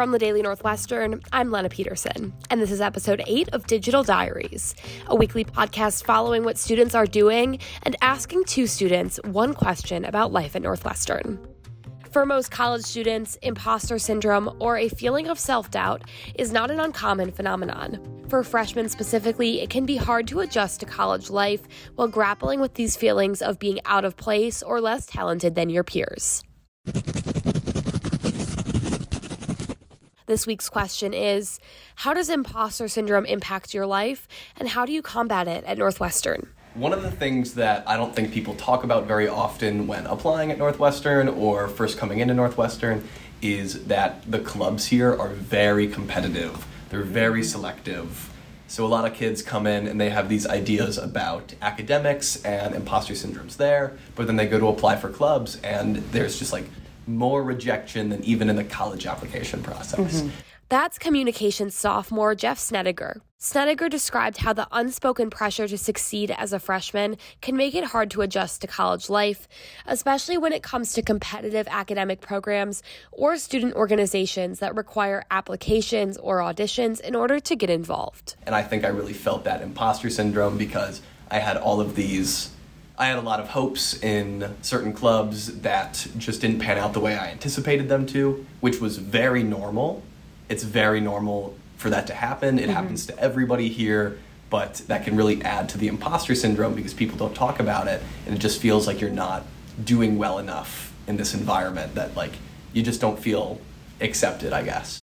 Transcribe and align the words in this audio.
From 0.00 0.12
the 0.12 0.18
Daily 0.18 0.40
Northwestern, 0.40 1.20
I'm 1.30 1.50
Lena 1.50 1.68
Peterson, 1.68 2.32
and 2.48 2.58
this 2.58 2.70
is 2.70 2.80
episode 2.80 3.22
8 3.26 3.50
of 3.50 3.66
Digital 3.66 4.02
Diaries, 4.02 4.74
a 5.08 5.14
weekly 5.14 5.44
podcast 5.44 6.04
following 6.04 6.42
what 6.42 6.56
students 6.56 6.94
are 6.94 7.04
doing 7.04 7.58
and 7.82 7.96
asking 8.00 8.44
two 8.44 8.66
students 8.66 9.20
one 9.24 9.52
question 9.52 10.06
about 10.06 10.32
life 10.32 10.56
at 10.56 10.62
Northwestern. 10.62 11.38
For 12.12 12.24
most 12.24 12.50
college 12.50 12.84
students, 12.84 13.36
imposter 13.42 13.98
syndrome 13.98 14.56
or 14.58 14.78
a 14.78 14.88
feeling 14.88 15.28
of 15.28 15.38
self 15.38 15.70
doubt 15.70 16.04
is 16.34 16.50
not 16.50 16.70
an 16.70 16.80
uncommon 16.80 17.30
phenomenon. 17.30 18.24
For 18.30 18.42
freshmen 18.42 18.88
specifically, 18.88 19.60
it 19.60 19.68
can 19.68 19.84
be 19.84 19.96
hard 19.96 20.26
to 20.28 20.40
adjust 20.40 20.80
to 20.80 20.86
college 20.86 21.28
life 21.28 21.60
while 21.96 22.08
grappling 22.08 22.60
with 22.60 22.72
these 22.72 22.96
feelings 22.96 23.42
of 23.42 23.58
being 23.58 23.80
out 23.84 24.06
of 24.06 24.16
place 24.16 24.62
or 24.62 24.80
less 24.80 25.04
talented 25.04 25.56
than 25.56 25.68
your 25.68 25.84
peers. 25.84 26.42
This 30.30 30.46
week's 30.46 30.68
question 30.68 31.12
is 31.12 31.58
How 31.96 32.14
does 32.14 32.28
imposter 32.28 32.86
syndrome 32.86 33.26
impact 33.26 33.74
your 33.74 33.84
life, 33.84 34.28
and 34.56 34.68
how 34.68 34.86
do 34.86 34.92
you 34.92 35.02
combat 35.02 35.48
it 35.48 35.64
at 35.64 35.76
Northwestern? 35.76 36.50
One 36.74 36.92
of 36.92 37.02
the 37.02 37.10
things 37.10 37.54
that 37.54 37.82
I 37.88 37.96
don't 37.96 38.14
think 38.14 38.30
people 38.30 38.54
talk 38.54 38.84
about 38.84 39.08
very 39.08 39.26
often 39.26 39.88
when 39.88 40.06
applying 40.06 40.52
at 40.52 40.58
Northwestern 40.58 41.26
or 41.26 41.66
first 41.66 41.98
coming 41.98 42.20
into 42.20 42.32
Northwestern 42.32 43.08
is 43.42 43.86
that 43.86 44.22
the 44.30 44.38
clubs 44.38 44.86
here 44.86 45.12
are 45.18 45.30
very 45.30 45.88
competitive. 45.88 46.64
They're 46.90 47.02
very 47.02 47.42
selective. 47.42 48.32
So 48.68 48.86
a 48.86 48.86
lot 48.86 49.10
of 49.10 49.14
kids 49.14 49.42
come 49.42 49.66
in 49.66 49.88
and 49.88 50.00
they 50.00 50.10
have 50.10 50.28
these 50.28 50.46
ideas 50.46 50.96
about 50.96 51.54
academics 51.60 52.40
and 52.44 52.72
imposter 52.76 53.14
syndromes 53.14 53.56
there, 53.56 53.96
but 54.14 54.28
then 54.28 54.36
they 54.36 54.46
go 54.46 54.60
to 54.60 54.68
apply 54.68 54.94
for 54.94 55.08
clubs 55.08 55.60
and 55.64 55.96
there's 56.12 56.38
just 56.38 56.52
like 56.52 56.66
more 57.06 57.42
rejection 57.42 58.08
than 58.08 58.22
even 58.24 58.50
in 58.50 58.56
the 58.56 58.64
college 58.64 59.06
application 59.06 59.62
process. 59.62 60.22
Mm-hmm. 60.22 60.30
That's 60.70 61.00
communications 61.00 61.74
sophomore 61.74 62.36
Jeff 62.36 62.56
Snediger. 62.56 63.22
Snediger 63.40 63.90
described 63.90 64.36
how 64.36 64.52
the 64.52 64.68
unspoken 64.70 65.30
pressure 65.30 65.66
to 65.66 65.76
succeed 65.76 66.30
as 66.30 66.52
a 66.52 66.60
freshman 66.60 67.16
can 67.40 67.56
make 67.56 67.74
it 67.74 67.82
hard 67.82 68.08
to 68.12 68.20
adjust 68.20 68.60
to 68.60 68.68
college 68.68 69.08
life, 69.10 69.48
especially 69.86 70.38
when 70.38 70.52
it 70.52 70.62
comes 70.62 70.92
to 70.92 71.02
competitive 71.02 71.66
academic 71.70 72.20
programs 72.20 72.84
or 73.10 73.36
student 73.36 73.74
organizations 73.74 74.60
that 74.60 74.76
require 74.76 75.24
applications 75.30 76.18
or 76.18 76.38
auditions 76.38 77.00
in 77.00 77.16
order 77.16 77.40
to 77.40 77.56
get 77.56 77.70
involved. 77.70 78.36
And 78.44 78.54
I 78.54 78.62
think 78.62 78.84
I 78.84 78.88
really 78.88 79.14
felt 79.14 79.42
that 79.44 79.62
imposter 79.62 80.08
syndrome 80.08 80.56
because 80.56 81.02
I 81.30 81.38
had 81.38 81.56
all 81.56 81.80
of 81.80 81.96
these 81.96 82.50
I 83.00 83.06
had 83.06 83.16
a 83.16 83.22
lot 83.22 83.40
of 83.40 83.48
hopes 83.48 83.98
in 84.02 84.54
certain 84.60 84.92
clubs 84.92 85.60
that 85.62 86.06
just 86.18 86.42
didn't 86.42 86.58
pan 86.58 86.76
out 86.76 86.92
the 86.92 87.00
way 87.00 87.16
I 87.16 87.30
anticipated 87.30 87.88
them 87.88 88.04
to, 88.08 88.44
which 88.60 88.78
was 88.78 88.98
very 88.98 89.42
normal. 89.42 90.02
It's 90.50 90.64
very 90.64 91.00
normal 91.00 91.56
for 91.78 91.88
that 91.88 92.06
to 92.08 92.14
happen. 92.14 92.58
It 92.58 92.64
mm-hmm. 92.64 92.72
happens 92.72 93.06
to 93.06 93.18
everybody 93.18 93.70
here, 93.70 94.18
but 94.50 94.82
that 94.88 95.06
can 95.06 95.16
really 95.16 95.40
add 95.42 95.70
to 95.70 95.78
the 95.78 95.88
imposter 95.88 96.34
syndrome 96.34 96.74
because 96.74 96.92
people 96.92 97.16
don't 97.16 97.34
talk 97.34 97.58
about 97.58 97.88
it 97.88 98.02
and 98.26 98.34
it 98.34 98.38
just 98.38 98.60
feels 98.60 98.86
like 98.86 99.00
you're 99.00 99.08
not 99.08 99.46
doing 99.82 100.18
well 100.18 100.38
enough 100.38 100.92
in 101.06 101.16
this 101.16 101.32
environment 101.32 101.94
that 101.94 102.14
like 102.14 102.32
you 102.74 102.82
just 102.82 103.00
don't 103.00 103.18
feel 103.18 103.62
accepted, 104.02 104.52
I 104.52 104.62
guess. 104.62 105.00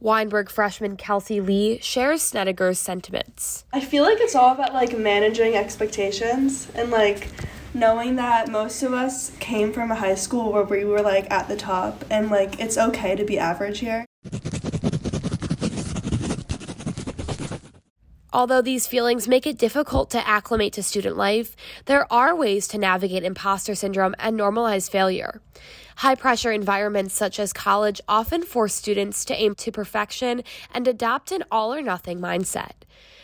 Weinberg 0.00 0.48
freshman 0.48 0.96
Kelsey 0.96 1.40
Lee 1.40 1.78
shares 1.82 2.22
Snediger's 2.22 2.78
sentiments. 2.78 3.64
I 3.72 3.80
feel 3.80 4.04
like 4.04 4.18
it's 4.20 4.34
all 4.34 4.52
about 4.52 4.72
like 4.72 4.96
managing 4.96 5.54
expectations 5.54 6.68
and 6.74 6.90
like 6.90 7.28
knowing 7.74 8.16
that 8.16 8.48
most 8.48 8.82
of 8.82 8.92
us 8.92 9.32
came 9.40 9.72
from 9.72 9.90
a 9.90 9.96
high 9.96 10.14
school 10.14 10.52
where 10.52 10.62
we 10.62 10.84
were 10.84 11.02
like 11.02 11.30
at 11.30 11.48
the 11.48 11.56
top 11.56 12.04
and 12.10 12.30
like 12.30 12.60
it's 12.60 12.78
okay 12.78 13.16
to 13.16 13.24
be 13.24 13.38
average 13.38 13.80
here. 13.80 14.04
Although 18.30 18.60
these 18.60 18.86
feelings 18.86 19.26
make 19.26 19.46
it 19.46 19.56
difficult 19.56 20.10
to 20.10 20.28
acclimate 20.28 20.74
to 20.74 20.82
student 20.82 21.16
life, 21.16 21.56
there 21.86 22.10
are 22.12 22.36
ways 22.36 22.68
to 22.68 22.78
navigate 22.78 23.24
imposter 23.24 23.74
syndrome 23.74 24.14
and 24.18 24.38
normalize 24.38 24.90
failure. 24.90 25.40
High 25.96 26.14
pressure 26.14 26.52
environments 26.52 27.14
such 27.14 27.40
as 27.40 27.54
college 27.54 28.02
often 28.06 28.42
force 28.42 28.74
students 28.74 29.24
to 29.24 29.34
aim 29.34 29.54
to 29.56 29.72
perfection 29.72 30.42
and 30.74 30.86
adopt 30.86 31.32
an 31.32 31.42
all 31.50 31.72
or 31.72 31.80
nothing 31.80 32.20
mindset. 32.20 32.72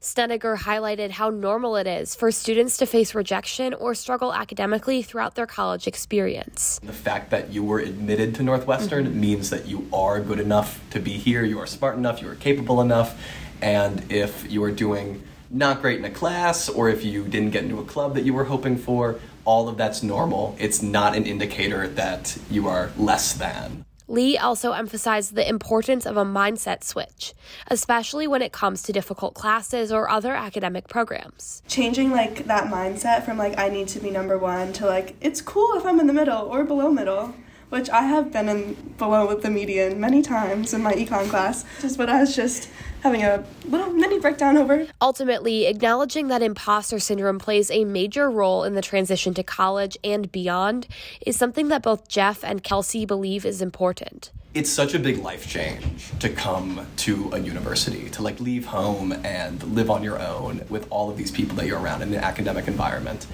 Snediger 0.00 0.56
highlighted 0.56 1.10
how 1.10 1.30
normal 1.30 1.76
it 1.76 1.86
is 1.86 2.14
for 2.14 2.30
students 2.30 2.76
to 2.76 2.86
face 2.86 3.14
rejection 3.14 3.74
or 3.74 3.94
struggle 3.94 4.32
academically 4.32 5.02
throughout 5.02 5.34
their 5.34 5.46
college 5.46 5.86
experience. 5.86 6.78
The 6.82 6.92
fact 6.92 7.30
that 7.30 7.50
you 7.50 7.64
were 7.64 7.80
admitted 7.80 8.34
to 8.36 8.42
Northwestern 8.42 9.06
mm-hmm. 9.06 9.20
means 9.20 9.50
that 9.50 9.66
you 9.66 9.88
are 9.92 10.20
good 10.20 10.38
enough 10.38 10.80
to 10.90 11.00
be 11.00 11.12
here, 11.12 11.44
you 11.44 11.58
are 11.58 11.66
smart 11.66 11.96
enough, 11.96 12.22
you 12.22 12.28
are 12.28 12.34
capable 12.36 12.80
enough, 12.80 13.20
and 13.60 14.10
if 14.10 14.50
you 14.50 14.62
are 14.64 14.70
doing 14.70 15.22
not 15.50 15.80
great 15.80 15.98
in 15.98 16.04
a 16.04 16.10
class 16.10 16.68
or 16.68 16.88
if 16.88 17.04
you 17.04 17.24
didn't 17.24 17.50
get 17.50 17.64
into 17.64 17.78
a 17.78 17.84
club 17.84 18.14
that 18.14 18.24
you 18.24 18.34
were 18.34 18.44
hoping 18.44 18.76
for, 18.76 19.18
all 19.44 19.68
of 19.68 19.76
that's 19.76 20.02
normal. 20.02 20.56
It's 20.58 20.82
not 20.82 21.16
an 21.16 21.24
indicator 21.24 21.86
that 21.88 22.36
you 22.50 22.66
are 22.66 22.90
less 22.96 23.32
than. 23.32 23.84
Lee 24.08 24.38
also 24.38 24.70
emphasized 24.70 25.34
the 25.34 25.48
importance 25.48 26.06
of 26.06 26.16
a 26.16 26.24
mindset 26.24 26.84
switch, 26.84 27.34
especially 27.66 28.28
when 28.28 28.40
it 28.40 28.52
comes 28.52 28.82
to 28.82 28.92
difficult 28.92 29.34
classes 29.34 29.90
or 29.90 30.08
other 30.08 30.32
academic 30.32 30.86
programs. 30.86 31.60
Changing 31.66 32.12
like 32.12 32.46
that 32.46 32.70
mindset 32.70 33.24
from 33.24 33.36
like 33.36 33.58
I 33.58 33.68
need 33.68 33.88
to 33.88 34.00
be 34.00 34.10
number 34.10 34.38
1 34.38 34.74
to 34.74 34.86
like 34.86 35.16
it's 35.20 35.40
cool 35.40 35.76
if 35.76 35.84
I'm 35.84 35.98
in 35.98 36.06
the 36.06 36.12
middle 36.12 36.42
or 36.42 36.62
below 36.62 36.92
middle 36.92 37.34
which 37.68 37.90
I 37.90 38.02
have 38.02 38.32
been 38.32 38.48
in 38.48 38.74
below 38.96 39.26
with 39.26 39.42
the 39.42 39.50
median 39.50 40.00
many 40.00 40.22
times 40.22 40.72
in 40.72 40.82
my 40.82 40.92
econ 40.92 41.28
class, 41.28 41.64
just 41.80 41.98
what 41.98 42.08
I 42.08 42.20
was 42.20 42.36
just 42.36 42.68
having 43.00 43.22
a 43.22 43.44
little 43.68 43.92
mini 43.92 44.18
breakdown 44.18 44.56
over. 44.56 44.86
Ultimately, 45.00 45.66
acknowledging 45.66 46.28
that 46.28 46.42
imposter 46.42 46.98
syndrome 46.98 47.38
plays 47.38 47.70
a 47.70 47.84
major 47.84 48.30
role 48.30 48.64
in 48.64 48.74
the 48.74 48.82
transition 48.82 49.34
to 49.34 49.42
college 49.42 49.96
and 50.02 50.30
beyond 50.32 50.86
is 51.24 51.36
something 51.36 51.68
that 51.68 51.82
both 51.82 52.08
Jeff 52.08 52.42
and 52.44 52.62
Kelsey 52.62 53.04
believe 53.04 53.44
is 53.44 53.60
important. 53.62 54.30
It's 54.54 54.70
such 54.70 54.94
a 54.94 54.98
big 54.98 55.18
life 55.18 55.46
change 55.46 56.18
to 56.18 56.30
come 56.30 56.86
to 56.96 57.30
a 57.32 57.38
university, 57.38 58.08
to 58.10 58.22
like 58.22 58.40
leave 58.40 58.66
home 58.66 59.12
and 59.12 59.62
live 59.62 59.90
on 59.90 60.02
your 60.02 60.18
own 60.18 60.64
with 60.70 60.86
all 60.90 61.10
of 61.10 61.18
these 61.18 61.30
people 61.30 61.56
that 61.56 61.66
you're 61.66 61.78
around 61.78 62.00
in 62.00 62.10
the 62.10 62.24
academic 62.24 62.66
environment. 62.66 63.26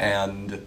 And 0.00 0.66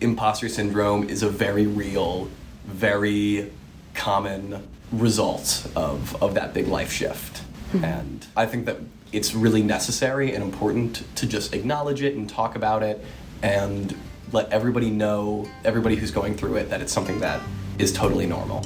imposter 0.00 0.48
syndrome 0.48 1.08
is 1.08 1.22
a 1.22 1.30
very 1.30 1.66
real 1.66 2.28
very 2.68 3.50
common 3.94 4.66
result 4.92 5.66
of, 5.74 6.20
of 6.22 6.34
that 6.34 6.54
big 6.54 6.68
life 6.68 6.92
shift. 6.92 7.42
Mm-hmm. 7.72 7.84
And 7.84 8.26
I 8.36 8.46
think 8.46 8.66
that 8.66 8.76
it's 9.12 9.34
really 9.34 9.62
necessary 9.62 10.34
and 10.34 10.44
important 10.44 11.02
to 11.16 11.26
just 11.26 11.54
acknowledge 11.54 12.02
it 12.02 12.14
and 12.14 12.28
talk 12.28 12.56
about 12.56 12.82
it 12.82 13.04
and 13.42 13.96
let 14.32 14.50
everybody 14.52 14.90
know, 14.90 15.48
everybody 15.64 15.96
who's 15.96 16.10
going 16.10 16.36
through 16.36 16.56
it, 16.56 16.70
that 16.70 16.80
it's 16.80 16.92
something 16.92 17.20
that 17.20 17.40
is 17.78 17.92
totally 17.92 18.26
normal. 18.26 18.62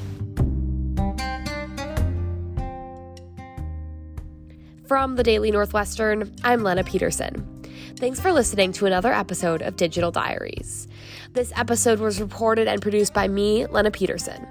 From 4.87 5.17
the 5.17 5.23
Daily 5.23 5.51
Northwestern, 5.51 6.35
I'm 6.45 6.63
Lena 6.63 6.85
Peterson. 6.85 7.52
Thanks 7.97 8.21
for 8.21 8.33
listening 8.33 8.73
to 8.73 8.87
another 8.87 9.13
episode 9.13 9.63
of 9.63 9.77
Digital 9.77 10.11
Diaries. 10.11 10.89
This 11.33 11.53
episode 11.57 12.01
was 12.01 12.21
reported 12.21 12.69
and 12.69 12.83
produced 12.83 13.15
by 13.15 13.29
me, 13.29 13.67
Lena 13.67 13.91
Peterson. 13.91 14.47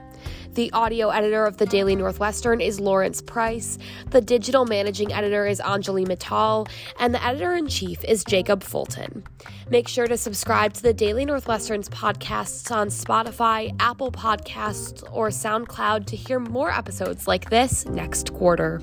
The 0.53 0.69
audio 0.73 1.09
editor 1.09 1.45
of 1.45 1.57
the 1.57 1.65
Daily 1.65 1.95
Northwestern 1.95 2.59
is 2.59 2.79
Lawrence 2.79 3.21
Price. 3.21 3.77
The 4.09 4.19
digital 4.19 4.65
managing 4.65 5.13
editor 5.13 5.47
is 5.47 5.61
Anjali 5.61 6.05
Mittal. 6.05 6.67
And 6.99 7.13
the 7.13 7.25
editor 7.25 7.53
in 7.53 7.67
chief 7.67 8.03
is 8.03 8.25
Jacob 8.25 8.61
Fulton. 8.61 9.23
Make 9.69 9.87
sure 9.87 10.07
to 10.07 10.17
subscribe 10.17 10.73
to 10.73 10.83
the 10.83 10.93
Daily 10.93 11.23
Northwestern's 11.23 11.87
podcasts 11.87 12.69
on 12.69 12.89
Spotify, 12.89 13.73
Apple 13.79 14.11
Podcasts, 14.11 15.03
or 15.13 15.29
SoundCloud 15.29 16.05
to 16.07 16.17
hear 16.17 16.39
more 16.39 16.69
episodes 16.69 17.27
like 17.27 17.49
this 17.49 17.85
next 17.85 18.33
quarter. 18.33 18.81